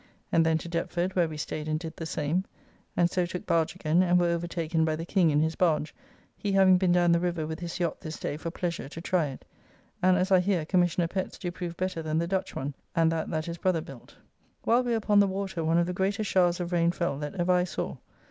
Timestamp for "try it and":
8.99-10.17